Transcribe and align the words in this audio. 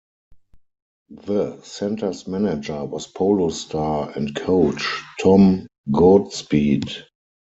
The 1.11 1.61
center's 1.61 2.25
manager 2.27 2.85
was 2.85 3.05
polo 3.05 3.49
star 3.49 4.09
and 4.17 4.35
coach 4.35 4.99
Tom 5.21 5.67
Goodspeed. 5.91 7.05